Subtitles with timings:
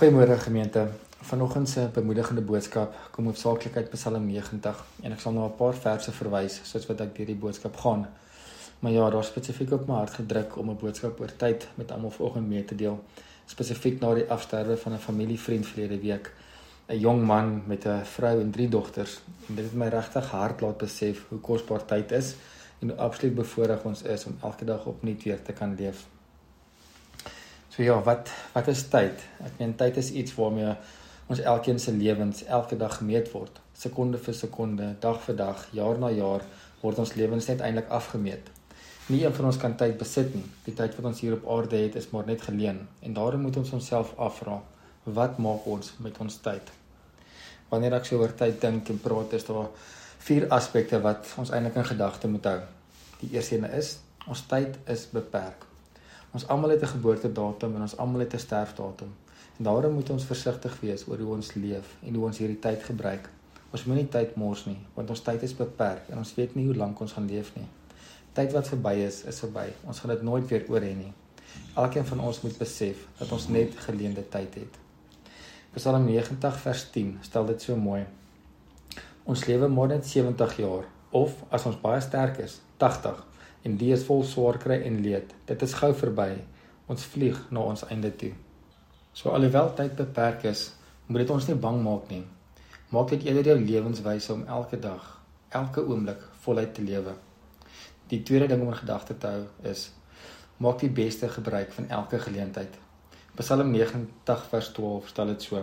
[0.00, 0.86] Goeiemôre gemeente.
[1.20, 5.74] Vanoggend se bemoedigende boodskap kom hoofsaaklik uit Psalm 90 en ek sal na 'n paar
[5.76, 8.06] verse verwys soos wat ek deur die boodskap gaan.
[8.80, 12.10] Maar ja, daar spesifiek op my hart gedruk om 'n boodskap oor tyd met almal
[12.10, 12.96] vanoggend mee te deel.
[13.46, 16.32] Spesifiek na die afsterwe van 'n familievriend verlede week,
[16.88, 19.20] 'n jong man met 'n vrou en drie dogters.
[19.48, 22.34] En dit het my regtig hart laat besef hoe kosbaar tyd is
[22.78, 26.06] en hoe absoluut bevoorreg ons is om elke dag opnuut weer te kan leef.
[27.80, 29.22] So ja, wat wat is tyd?
[29.40, 30.74] Ek meen tyd is iets waarmee
[31.32, 33.54] ons elkeen se lewens elke dag gemeet word.
[33.72, 36.44] Sekonde vir sekonde, dag vir dag, jaar na jaar
[36.82, 38.50] word ons lewens net eintlik afgemeet.
[39.08, 40.44] Nie een van ons kan tyd besit nie.
[40.66, 43.56] Die tyd wat ons hier op aarde het is maar net geleen en daarom moet
[43.62, 44.58] ons onsself afvra,
[45.08, 46.74] wat maak ons met ons tyd?
[47.72, 49.72] Wanneer ek so oor tyd dink en praat, is daar
[50.28, 52.60] vier aspekte wat ons eintlik in gedagte moet hou.
[53.24, 53.96] Die eerste een is
[54.28, 55.69] ons tyd is beperk.
[56.30, 59.12] Ons almal het 'n geboortedatum en ons almal het 'n sterfdatum.
[59.58, 62.82] En daarom moet ons versigtig wees oor hoe ons leef en hoe ons hierdie tyd
[62.82, 63.28] gebruik.
[63.70, 66.74] Ons moenie tyd mors nie, want ons tyd is beperk en ons weet nie hoe
[66.74, 67.66] lank ons gaan leef nie.
[68.32, 69.66] Tyd wat verby is, is verby.
[69.86, 71.12] Ons gaan dit nooit weer oor hê nie.
[71.74, 74.78] Elkeen van ons moet besef dat ons net geleende tyd het.
[75.74, 78.04] Psalm 90 vers 10 stel dit so mooi.
[79.24, 83.29] Ons lewe maar net 70 jaar of as ons baie sterk is, 80
[83.62, 85.34] en die is vol swaar kry en leed.
[85.48, 86.30] Dit is gou verby.
[86.90, 88.32] Ons vlieg na ons einde toe.
[89.12, 90.70] So alhoewel tyd beperk is,
[91.06, 92.22] moet dit ons nie bang maak nie.
[92.90, 95.04] Maak dit eerder jou lewenswyse om elke dag,
[95.54, 97.14] elke oomblik voluit te lewe.
[98.10, 99.90] Die tweede ding om in gedagte te hou is
[100.60, 102.74] maak die beste gebruik van elke geleentheid.
[103.38, 105.62] Psalm 90 vers 12 stel dit so: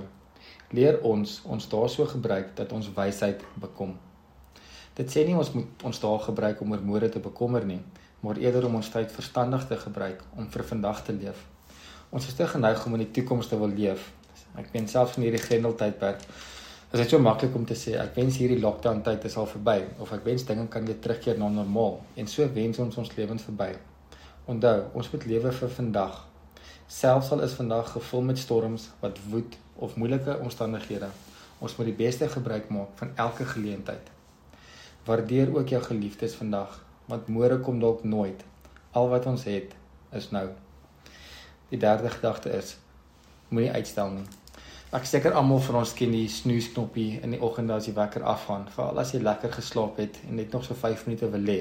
[0.71, 3.97] Leer ons ons daarso gebruik dat ons wysheid bekom.
[4.97, 7.77] Dit sê nie ons moet ons dae gebruik om oor môre te bekommer nie,
[8.25, 11.43] maar eerder om ons tyd verstandig te gebruik om vir vandag te leef.
[12.09, 14.07] Ons is te geneig om in die toekoms te wil leef.
[14.57, 16.25] Ek meen selfs in hierdie grendeltydperk
[16.87, 19.77] is dit so maklik om te sê ek wens hierdie lockdown tyd is al verby
[20.01, 23.45] of ek wens dinge kan weer terugkeer na normaal en so wens ons ons lewens
[23.51, 23.69] verby.
[24.49, 26.19] Onthou, ons moet lewe vir vandag.
[26.89, 31.13] Selfs al is vandag gevul met storms wat woed of moeilike omstandighede,
[31.61, 34.16] ons moet die beste gebruik maak van elke geleentheid.
[35.07, 36.73] Waardeer ook jou geliefdes vandag,
[37.07, 38.41] want môre kom dalk nooit.
[38.91, 39.71] Al wat ons het
[40.11, 40.49] is nou.
[41.69, 42.73] Die derde gedagte is
[43.47, 44.25] moenie uitstel nie.
[44.91, 48.67] Ek seker almal van ons ken die snoesknoppie in die oggend as jy wakker afgaan,
[48.75, 51.57] veral as jy lekker geslaap het en net nog so 5 minute wil lê.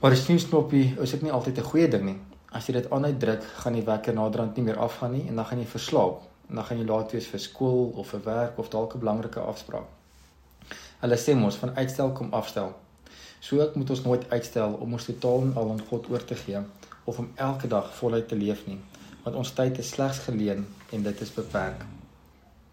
[0.00, 2.18] Maar die snoesknoppie is ook nie altyd 'n goeie ding nie.
[2.50, 5.44] As jy dit aanhou druk, gaan die wekker naderhand nie meer afgaan nie en dan
[5.44, 6.22] gaan jy verslaap.
[6.48, 9.40] En dan gaan jy laat wees vir skool of vir werk of dalk 'n belangrike
[9.40, 9.86] afspraak.
[11.06, 12.72] Hulle sê mos van uitstel kom afstel.
[13.38, 16.34] So ek moet ons nooit uitstel om ons totaal en al aan God oor te
[16.40, 16.58] gee
[17.12, 18.78] of om elke dag voluit te leef nie,
[19.22, 20.64] want ons tyd is slegs geleen
[20.96, 21.84] en dit is beperk.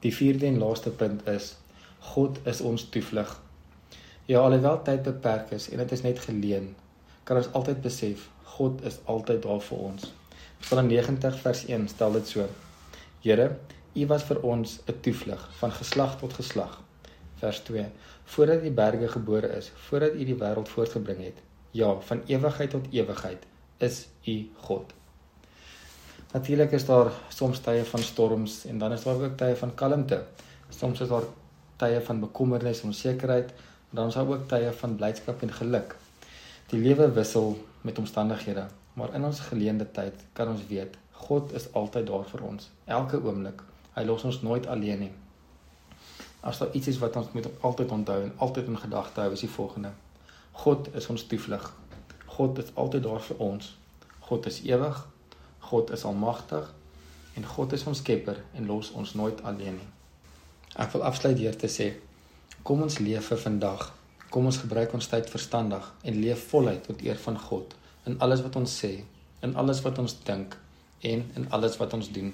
[0.02, 1.52] Die vierde en laaste punt is
[2.08, 3.36] God is ons toevlug.
[4.26, 6.72] Ja, alhoewel tyd beperk is en dit is net geleen,
[7.30, 10.08] kan ons altyd besef God is altyd daar vir ons.
[10.64, 12.50] Psalm 90 vers 1 stel dit so:
[13.22, 13.52] Here,
[13.94, 16.82] U was vir ons 'n toevlug van geslag tot geslag
[17.44, 17.88] vers 2
[18.36, 21.44] voordat die berge gebore is voordat u die wêreld voortgebring het
[21.74, 23.46] ja van ewigheid tot ewigheid
[23.78, 24.36] is u
[24.68, 24.94] God.
[26.34, 30.24] Natuurlik is daar soms tye van storms en dan is daar ook tye van kalmte.
[30.70, 31.26] Soms is daar
[31.76, 33.50] tye van bekommernis en onsekerheid
[33.90, 35.96] en dan is daar ook tye van blydskap en geluk.
[36.70, 41.72] Die lewe wissel met omstandighede maar in ons geleende tyd kan ons weet God is
[41.74, 43.62] altyd daar vir ons elke oomblik.
[43.94, 45.14] Hy los ons nooit alleen nie
[46.44, 49.46] As daar iets is wat ons moet altyd onthou en altyd in gedagte hou, is
[49.46, 49.94] die volgende:
[50.64, 51.70] God is ons toevlug.
[52.36, 53.70] God is altyd daar vir ons.
[54.28, 55.04] God is ewig.
[55.60, 56.74] God is almagtig
[57.34, 59.88] en God is ons skepper en los ons nooit alleen nie.
[60.76, 61.94] Ek wil afsluit deur te sê:
[62.64, 63.88] Kom ons leef vir vandag.
[64.34, 67.76] Kom ons gebruik ons tyd verstandig en leef voluit tot eer van God
[68.10, 68.92] in alles wat ons sê,
[69.46, 70.58] in alles wat ons dink
[71.08, 72.34] en in alles wat ons doen.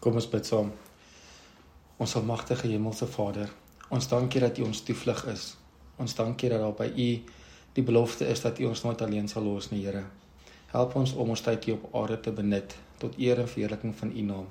[0.00, 0.72] Kom ons bid saam.
[1.98, 3.48] Ons almagtige hemelse Vader,
[3.90, 5.56] ons dankie dat U ons toevlug is.
[5.98, 7.06] Ons dankie dat daar by U
[7.74, 10.04] die belofte is dat U ons nooit alleen sal los nie, Here.
[10.70, 14.12] Help ons om ons tyd hier op aarde te benut tot eer en verheerliking van
[14.14, 14.44] U naam.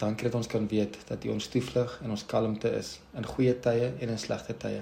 [0.00, 3.52] Dankie dat ons kan weet dat U ons toevlug en ons kalmte is in goeie
[3.62, 4.80] tye en in slegte tye.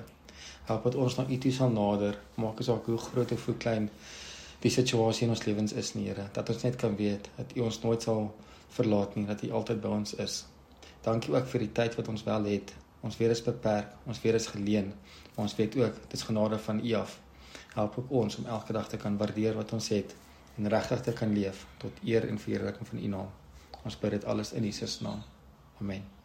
[0.71, 3.91] Help dat ons na U toe sal nader, maak asook hoe groot of hoe klein
[4.65, 7.83] die situasie in ons lewens is, Here, dat ons net kan weet dat U ons
[7.85, 8.31] nooit sal
[8.79, 10.39] verlaat nie, dat U altyd by ons is.
[11.01, 12.75] Dankie ook vir die tyd wat ons wel het.
[13.01, 14.93] Ons weer is beperk, ons weer is geleen,
[15.41, 17.17] ons weet ook dit is genade van U af.
[17.73, 20.15] Help ook ons om elke dag te kan waardeer wat ons het
[20.57, 23.35] en regtig te kan leef tot eer en verheerliking van U naam.
[23.85, 25.23] Ons bid dit alles in Jesus naam.
[25.81, 26.20] Amen.